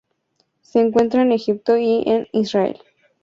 Se 0.63 0.79
encuentra 0.79 1.21
en 1.21 1.31
Egipto 1.31 1.77
y 1.77 2.01
en 2.09 2.27
Israel. 2.31 2.79